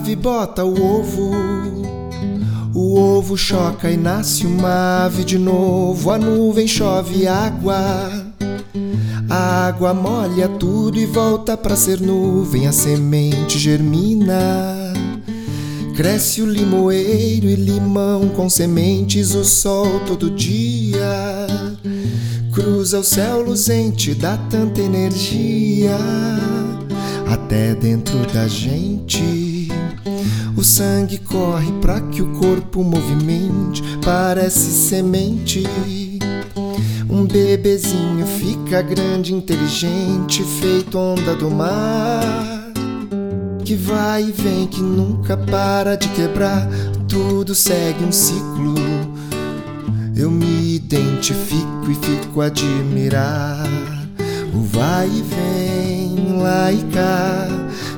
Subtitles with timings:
[0.00, 1.30] ave bota o ovo.
[2.74, 6.10] O ovo choca e nasce uma ave de novo.
[6.10, 7.76] A nuvem chove água.
[9.28, 12.66] A água molha tudo e volta pra ser nuvem.
[12.66, 14.94] A semente germina.
[15.94, 21.46] Cresce o limoeiro e limão com sementes, o sol todo dia.
[22.54, 25.98] Cruza o céu luzente, dá tanta energia
[27.30, 29.49] até dentro da gente.
[30.60, 35.64] O sangue corre para que o corpo movimente, parece semente.
[37.08, 42.22] Um bebezinho fica grande, inteligente, feito onda do mar.
[43.64, 46.68] Que vai e vem, que nunca para de quebrar,
[47.08, 48.74] tudo segue um ciclo.
[50.14, 53.89] Eu me identifico e fico a admirar
[54.52, 57.46] o vai e vem, lá e cá,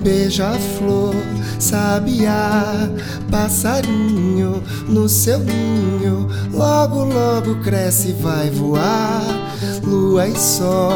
[0.00, 1.14] beija-flor,
[1.58, 2.88] sabiá,
[3.30, 9.22] passarinho no seu ninho, logo, logo cresce e vai voar.
[9.82, 10.92] Lua e sol,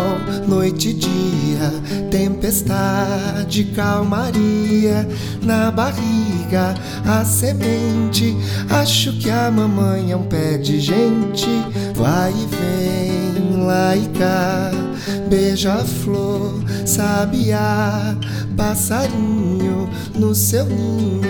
[0.47, 5.08] noite e dia, tempestade, calmaria
[5.42, 6.75] na barriga,
[7.06, 8.36] a semente.
[8.69, 11.48] Acho que a mamãe é um pé de gente,
[11.95, 14.82] vai e vem, lá e cá
[15.28, 18.17] beija-flor, sabiá,
[18.56, 21.22] passarinho no seu ninho,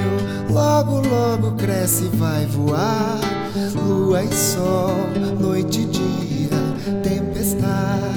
[0.50, 3.20] logo, logo cresce e vai voar.
[3.74, 4.94] Lua e sol,
[5.38, 8.11] noite e dia, tempestade,